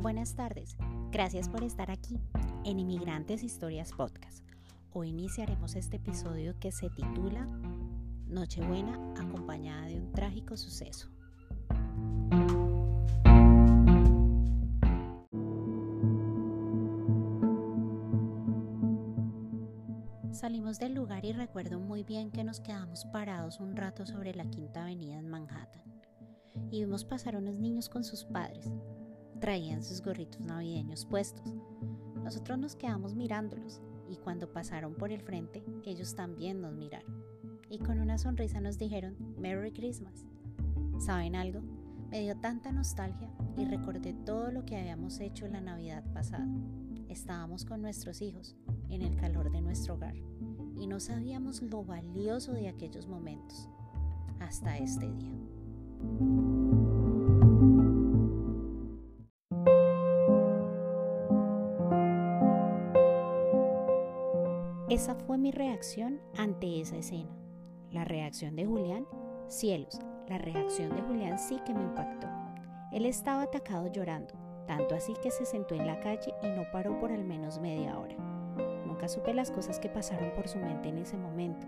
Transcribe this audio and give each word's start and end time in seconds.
Buenas 0.00 0.36
tardes, 0.36 0.76
gracias 1.10 1.48
por 1.48 1.64
estar 1.64 1.90
aquí 1.90 2.20
en 2.64 2.78
Inmigrantes 2.78 3.42
Historias 3.42 3.90
Podcast. 3.92 4.44
Hoy 4.92 5.08
iniciaremos 5.08 5.74
este 5.74 5.96
episodio 5.96 6.56
que 6.60 6.70
se 6.70 6.88
titula 6.88 7.44
Nochebuena 8.28 8.94
acompañada 9.18 9.86
de 9.88 9.98
un 10.00 10.12
trágico 10.12 10.56
suceso. 10.56 11.08
Salimos 20.30 20.78
del 20.78 20.94
lugar 20.94 21.24
y 21.24 21.32
recuerdo 21.32 21.80
muy 21.80 22.04
bien 22.04 22.30
que 22.30 22.44
nos 22.44 22.60
quedamos 22.60 23.04
parados 23.06 23.58
un 23.58 23.74
rato 23.74 24.06
sobre 24.06 24.32
la 24.32 24.48
Quinta 24.48 24.82
Avenida 24.82 25.18
en 25.18 25.28
Manhattan 25.28 25.82
y 26.70 26.84
vimos 26.84 27.04
pasar 27.04 27.34
unos 27.34 27.56
niños 27.58 27.88
con 27.88 28.04
sus 28.04 28.24
padres. 28.24 28.70
Traían 29.40 29.82
sus 29.82 30.02
gorritos 30.02 30.40
navideños 30.40 31.04
puestos. 31.04 31.54
Nosotros 32.22 32.58
nos 32.58 32.76
quedamos 32.76 33.14
mirándolos 33.14 33.80
y 34.08 34.16
cuando 34.16 34.52
pasaron 34.52 34.94
por 34.94 35.12
el 35.12 35.20
frente, 35.22 35.64
ellos 35.84 36.14
también 36.14 36.60
nos 36.60 36.74
miraron. 36.74 37.22
Y 37.70 37.78
con 37.78 38.00
una 38.00 38.18
sonrisa 38.18 38.60
nos 38.60 38.78
dijeron 38.78 39.16
Merry 39.38 39.72
Christmas. 39.72 40.26
¿Saben 40.98 41.36
algo? 41.36 41.60
Me 42.10 42.20
dio 42.20 42.36
tanta 42.36 42.72
nostalgia 42.72 43.30
y 43.56 43.64
recordé 43.66 44.14
todo 44.24 44.50
lo 44.50 44.64
que 44.64 44.76
habíamos 44.76 45.20
hecho 45.20 45.46
la 45.46 45.60
Navidad 45.60 46.04
pasada. 46.12 46.48
Estábamos 47.08 47.64
con 47.64 47.82
nuestros 47.82 48.22
hijos, 48.22 48.56
en 48.88 49.02
el 49.02 49.16
calor 49.16 49.50
de 49.50 49.60
nuestro 49.60 49.94
hogar, 49.94 50.14
y 50.76 50.86
no 50.86 51.00
sabíamos 51.00 51.62
lo 51.62 51.84
valioso 51.84 52.52
de 52.52 52.68
aquellos 52.68 53.06
momentos, 53.08 53.68
hasta 54.40 54.78
este 54.78 55.10
día. 55.10 56.77
Esa 64.90 65.14
fue 65.14 65.36
mi 65.36 65.50
reacción 65.50 66.18
ante 66.38 66.80
esa 66.80 66.96
escena. 66.96 67.28
La 67.90 68.06
reacción 68.06 68.56
de 68.56 68.64
Julián, 68.64 69.06
cielos, 69.46 70.00
la 70.28 70.38
reacción 70.38 70.96
de 70.96 71.02
Julián 71.02 71.38
sí 71.38 71.60
que 71.66 71.74
me 71.74 71.82
impactó. 71.82 72.26
Él 72.90 73.04
estaba 73.04 73.42
atacado 73.42 73.92
llorando, 73.92 74.32
tanto 74.66 74.94
así 74.94 75.12
que 75.22 75.30
se 75.30 75.44
sentó 75.44 75.74
en 75.74 75.86
la 75.86 76.00
calle 76.00 76.32
y 76.42 76.46
no 76.46 76.62
paró 76.72 76.98
por 76.98 77.12
al 77.12 77.22
menos 77.22 77.60
media 77.60 77.98
hora. 77.98 78.16
Nunca 78.86 79.08
supe 79.08 79.34
las 79.34 79.50
cosas 79.50 79.78
que 79.78 79.90
pasaron 79.90 80.32
por 80.32 80.48
su 80.48 80.58
mente 80.58 80.88
en 80.88 80.96
ese 80.96 81.18
momento. 81.18 81.66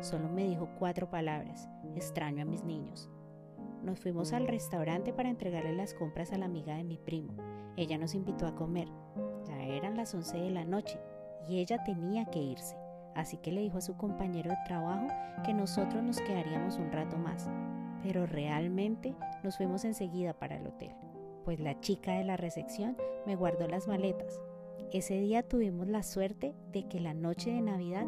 Solo 0.00 0.30
me 0.30 0.46
dijo 0.46 0.70
cuatro 0.78 1.10
palabras, 1.10 1.68
extraño 1.94 2.40
a 2.40 2.46
mis 2.46 2.64
niños. 2.64 3.10
Nos 3.82 4.00
fuimos 4.00 4.32
al 4.32 4.48
restaurante 4.48 5.12
para 5.12 5.28
entregarle 5.28 5.76
las 5.76 5.92
compras 5.92 6.32
a 6.32 6.38
la 6.38 6.46
amiga 6.46 6.74
de 6.74 6.84
mi 6.84 6.96
primo. 6.96 7.34
Ella 7.76 7.98
nos 7.98 8.14
invitó 8.14 8.46
a 8.46 8.54
comer. 8.54 8.88
Ya 9.46 9.62
eran 9.62 9.98
las 9.98 10.14
11 10.14 10.38
de 10.38 10.50
la 10.50 10.64
noche 10.64 10.98
y 11.48 11.58
ella 11.58 11.82
tenía 11.84 12.24
que 12.26 12.40
irse, 12.40 12.76
así 13.14 13.36
que 13.36 13.52
le 13.52 13.60
dijo 13.62 13.78
a 13.78 13.82
su 13.82 13.96
compañero 13.96 14.50
de 14.50 14.56
trabajo 14.66 15.08
que 15.44 15.54
nosotros 15.54 16.02
nos 16.02 16.20
quedaríamos 16.20 16.76
un 16.76 16.92
rato 16.92 17.16
más, 17.16 17.48
pero 18.02 18.26
realmente 18.26 19.14
nos 19.42 19.56
fuimos 19.56 19.84
enseguida 19.84 20.32
para 20.32 20.56
el 20.56 20.66
hotel, 20.66 20.94
pues 21.44 21.60
la 21.60 21.78
chica 21.80 22.12
de 22.12 22.24
la 22.24 22.36
recepción 22.36 22.96
me 23.26 23.36
guardó 23.36 23.68
las 23.68 23.88
maletas. 23.88 24.40
Ese 24.92 25.14
día 25.20 25.42
tuvimos 25.42 25.88
la 25.88 26.02
suerte 26.02 26.54
de 26.72 26.86
que 26.86 27.00
la 27.00 27.14
noche 27.14 27.50
de 27.50 27.62
Navidad 27.62 28.06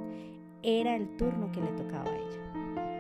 era 0.62 0.96
el 0.96 1.16
turno 1.16 1.50
que 1.50 1.60
le 1.60 1.72
tocaba 1.72 2.10
a 2.10 2.16
ella. 2.16 2.93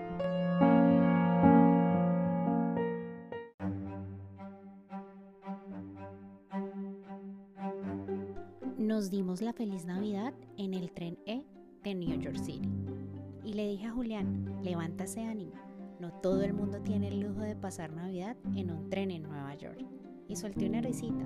Nos 8.84 9.08
dimos 9.08 9.40
la 9.40 9.54
feliz 9.54 9.86
Navidad 9.86 10.34
en 10.58 10.74
el 10.74 10.92
tren 10.92 11.18
E 11.24 11.46
de 11.82 11.94
New 11.94 12.20
York 12.20 12.36
City. 12.36 12.68
Y 13.42 13.54
le 13.54 13.66
dije 13.66 13.86
a 13.86 13.92
Julián, 13.92 14.60
levántase 14.62 15.22
ánimo, 15.24 15.54
no 16.00 16.12
todo 16.12 16.42
el 16.42 16.52
mundo 16.52 16.82
tiene 16.82 17.08
el 17.08 17.20
lujo 17.20 17.40
de 17.40 17.56
pasar 17.56 17.94
Navidad 17.94 18.36
en 18.54 18.70
un 18.70 18.90
tren 18.90 19.10
en 19.10 19.22
Nueva 19.22 19.54
York. 19.54 19.82
Y 20.28 20.36
solté 20.36 20.68
una 20.68 20.82
risita. 20.82 21.24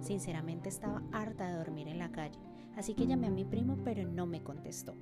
Sinceramente 0.00 0.68
estaba 0.68 1.02
harta 1.10 1.48
de 1.48 1.56
dormir 1.56 1.88
en 1.88 1.98
la 1.98 2.12
calle, 2.12 2.38
así 2.76 2.92
que 2.92 3.06
llamé 3.06 3.28
a 3.28 3.30
mi 3.30 3.46
primo 3.46 3.78
pero 3.82 4.06
no 4.06 4.26
me 4.26 4.42
contestó. 4.42 4.94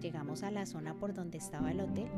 Llegamos 0.00 0.42
a 0.42 0.50
la 0.50 0.66
zona 0.66 0.98
por 0.98 1.14
donde 1.14 1.38
estaba 1.38 1.70
el 1.70 1.82
hotel, 1.82 2.08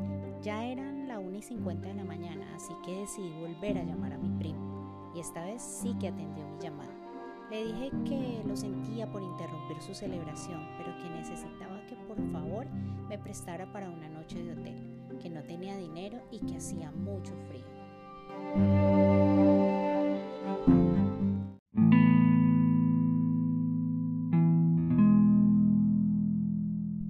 ya 0.41 0.65
eran 0.65 1.07
la 1.07 1.19
1 1.19 1.37
y 1.37 1.41
50 1.43 1.89
de 1.89 1.93
la 1.93 2.05
mañana, 2.05 2.55
así 2.55 2.73
que 2.83 3.01
decidí 3.01 3.29
volver 3.39 3.77
a 3.77 3.83
llamar 3.83 4.13
a 4.13 4.17
mi 4.17 4.31
primo. 4.39 5.11
Y 5.15 5.19
esta 5.19 5.45
vez 5.45 5.61
sí 5.61 5.93
que 5.99 6.07
atendió 6.07 6.43
mi 6.47 6.59
llamada. 6.59 7.10
Le 7.51 7.65
dije 7.65 7.91
que 8.05 8.41
lo 8.47 8.55
sentía 8.55 9.11
por 9.11 9.21
interrumpir 9.21 9.81
su 9.81 9.93
celebración, 9.93 10.61
pero 10.77 10.95
que 10.95 11.09
necesitaba 11.09 11.85
que 11.85 11.97
por 12.07 12.15
favor 12.31 12.65
me 13.09 13.17
prestara 13.17 13.69
para 13.73 13.89
una 13.89 14.07
noche 14.07 14.41
de 14.41 14.53
hotel, 14.53 15.19
que 15.21 15.29
no 15.29 15.43
tenía 15.43 15.75
dinero 15.75 16.21
y 16.31 16.39
que 16.39 16.55
hacía 16.55 16.91
mucho 16.91 17.33
frío. 17.49 17.65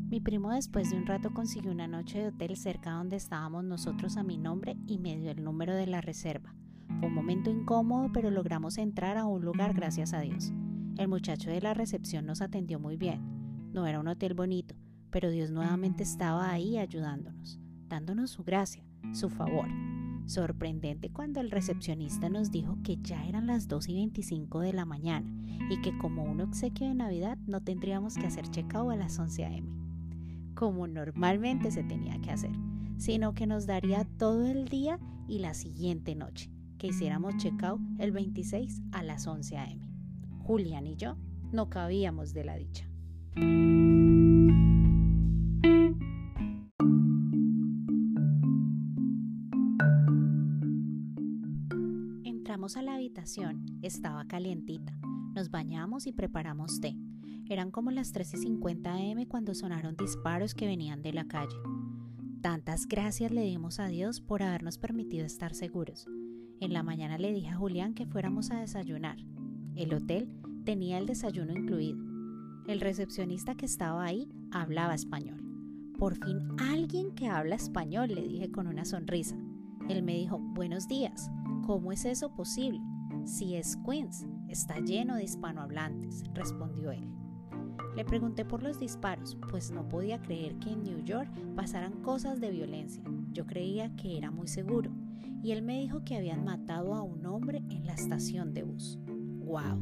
Mi 0.10 0.20
primo 0.22 0.50
después 0.50 0.90
de 0.90 0.98
un 0.98 1.06
rato 1.06 1.36
consiguió 1.36 1.72
una 1.72 1.88
noche 1.88 2.18
de 2.18 2.28
hotel 2.30 2.58
cerca 2.58 2.94
donde 2.94 3.18
estábamos 3.18 3.64
nosotros 3.64 4.18
a 4.18 4.24
mi 4.24 4.40
nombre 4.40 4.76
y 4.88 4.98
me 4.98 5.16
dio 5.18 5.30
el 5.30 5.44
número 5.44 5.76
de 5.76 5.86
la 5.86 6.02
reserva. 6.02 6.56
Fue 7.02 7.08
un 7.08 7.16
momento 7.16 7.50
incómodo, 7.50 8.12
pero 8.14 8.30
logramos 8.30 8.78
entrar 8.78 9.18
a 9.18 9.26
un 9.26 9.44
lugar 9.44 9.74
gracias 9.74 10.14
a 10.14 10.20
Dios. 10.20 10.54
El 11.00 11.08
muchacho 11.08 11.50
de 11.50 11.60
la 11.60 11.74
recepción 11.74 12.28
nos 12.28 12.42
atendió 12.44 12.80
muy 12.80 12.96
bien. 12.96 13.72
No 13.74 13.88
era 13.88 14.00
un 14.00 14.08
hotel 14.08 14.36
bonito, 14.36 14.76
pero 15.10 15.32
Dios 15.32 15.50
nuevamente 15.50 16.04
estaba 16.04 16.52
ahí 16.52 16.78
ayudándonos, 16.78 17.60
dándonos 17.90 18.30
su 18.30 18.44
gracia, 18.44 18.84
su 19.14 19.32
favor. 19.32 19.68
Sorprendente 20.28 21.10
cuando 21.10 21.42
el 21.42 21.50
recepcionista 21.50 22.30
nos 22.30 22.52
dijo 22.52 22.78
que 22.84 22.98
ya 22.98 23.26
eran 23.26 23.48
las 23.48 23.68
2 23.68 23.90
y 23.90 23.96
25 23.96 24.60
de 24.60 24.74
la 24.74 24.86
mañana 24.86 25.28
y 25.72 25.82
que 25.82 25.98
como 25.98 26.24
un 26.24 26.40
obsequio 26.42 26.88
de 26.88 26.94
Navidad 26.94 27.40
no 27.48 27.62
tendríamos 27.62 28.14
que 28.14 28.28
hacer 28.28 28.48
check-out 28.48 28.92
a 28.92 28.96
las 28.96 29.18
11 29.18 29.46
a.m., 29.46 29.68
como 30.54 30.86
normalmente 30.86 31.72
se 31.72 31.84
tenía 31.84 32.22
que 32.22 32.30
hacer, 32.30 32.52
sino 32.98 33.34
que 33.34 33.48
nos 33.48 33.66
daría 33.66 34.06
todo 34.20 34.46
el 34.46 34.68
día 34.68 35.00
y 35.28 35.40
la 35.40 35.56
siguiente 35.56 36.14
noche 36.14 36.52
que 36.82 36.88
hiciéramos 36.88 37.38
check-out 37.38 37.80
el 38.00 38.12
26 38.12 38.82
a 38.92 39.04
las 39.04 39.28
11 39.28 39.56
a.m. 39.56 39.88
Julián 40.40 40.88
y 40.88 40.96
yo 40.96 41.16
no 41.52 41.70
cabíamos 41.70 42.34
de 42.34 42.44
la 42.44 42.56
dicha. 42.56 42.90
Entramos 52.24 52.76
a 52.78 52.82
la 52.82 52.96
habitación, 52.96 53.64
estaba 53.84 54.26
calientita. 54.26 54.98
Nos 55.36 55.52
bañamos 55.52 56.08
y 56.08 56.14
preparamos 56.14 56.82
té. 56.82 56.98
Eran 57.48 57.70
como 57.70 57.92
las 57.92 58.12
3 58.12 58.34
y 58.34 58.38
50 58.38 58.92
am 58.92 59.26
cuando 59.28 59.54
sonaron 59.54 59.96
disparos 59.96 60.56
que 60.56 60.66
venían 60.66 61.04
de 61.04 61.14
la 61.14 61.28
calle. 61.28 61.58
Tantas 62.42 62.88
gracias 62.88 63.32
le 63.32 63.44
dimos 63.44 63.80
a 63.80 63.86
Dios 63.86 64.20
por 64.20 64.42
habernos 64.42 64.80
permitido 64.80 65.28
estar 65.28 65.54
seguros. 65.54 66.08
En 66.62 66.74
la 66.74 66.84
mañana 66.84 67.18
le 67.18 67.34
dije 67.34 67.50
a 67.50 67.56
Julián 67.56 67.96
que 67.96 68.06
fuéramos 68.06 68.52
a 68.52 68.60
desayunar. 68.60 69.18
El 69.76 69.96
hotel 69.96 70.30
tenía 70.64 71.00
el 71.00 71.08
desayuno 71.08 71.54
incluido. 71.54 71.98
El 72.68 72.82
recepcionista 72.82 73.56
que 73.56 73.66
estaba 73.66 74.04
ahí 74.04 74.30
hablaba 74.52 74.94
español. 74.94 75.42
Por 75.98 76.24
fin 76.24 76.40
alguien 76.60 77.16
que 77.16 77.28
habla 77.28 77.56
español, 77.56 78.10
le 78.14 78.22
dije 78.22 78.52
con 78.52 78.68
una 78.68 78.86
sonrisa. 78.86 79.36
Él 79.90 80.04
me 80.04 80.14
dijo, 80.14 80.38
buenos 80.38 80.88
días, 80.88 81.32
¿cómo 81.66 81.92
es 81.92 82.06
eso 82.06 82.36
posible? 82.36 82.80
Si 83.26 83.56
es 83.56 83.76
Queens, 83.78 84.28
está 84.48 84.80
lleno 84.80 85.16
de 85.16 85.24
hispanohablantes, 85.24 86.24
respondió 86.36 86.92
él. 86.92 87.08
Le 87.96 88.06
pregunté 88.06 88.46
por 88.46 88.62
los 88.62 88.80
disparos, 88.80 89.36
pues 89.50 89.72
no 89.72 89.90
podía 89.90 90.22
creer 90.22 90.60
que 90.60 90.70
en 90.70 90.84
New 90.84 91.04
York 91.04 91.28
pasaran 91.56 92.04
cosas 92.04 92.40
de 92.40 92.52
violencia. 92.52 93.04
Yo 93.32 93.48
creía 93.48 93.96
que 93.96 94.16
era 94.16 94.30
muy 94.30 94.48
seguro 94.48 94.92
y 95.44 95.52
él 95.52 95.62
me 95.62 95.80
dijo 95.80 96.04
que 96.04 96.18
habían 96.18 96.44
matado 96.44 96.94
a 96.94 97.02
un 97.02 97.26
hombre 97.26 97.64
en 97.70 97.86
la 97.86 97.94
estación 97.94 98.54
de 98.54 98.64
bus. 98.64 98.98
¡Wow! 99.46 99.82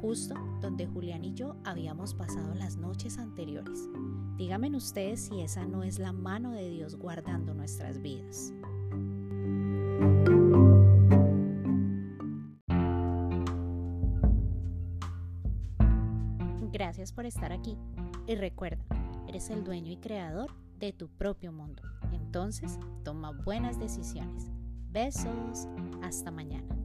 Justo 0.00 0.34
donde 0.60 0.86
Julián 0.86 1.24
y 1.24 1.34
yo 1.34 1.56
habíamos 1.64 2.14
pasado 2.14 2.54
las 2.54 2.76
noches 2.76 3.18
anteriores. 3.18 3.88
Díganme 4.36 4.74
ustedes 4.76 5.22
si 5.22 5.40
esa 5.40 5.66
no 5.66 5.82
es 5.82 5.98
la 5.98 6.12
mano 6.12 6.52
de 6.52 6.70
Dios 6.70 6.94
guardando 6.96 7.54
nuestras 7.54 8.00
vidas. 8.00 8.52
Gracias 16.70 17.12
por 17.12 17.26
estar 17.26 17.52
aquí 17.52 17.76
y 18.28 18.36
recuerda, 18.36 18.84
eres 19.26 19.50
el 19.50 19.64
dueño 19.64 19.90
y 19.90 19.96
creador 19.96 20.52
de 20.78 20.92
tu 20.92 21.08
propio 21.08 21.50
mundo. 21.50 21.82
Entonces, 22.28 22.78
toma 23.04 23.30
buenas 23.30 23.78
decisiones. 23.78 24.50
Besos. 24.92 25.66
Hasta 26.02 26.30
mañana. 26.30 26.77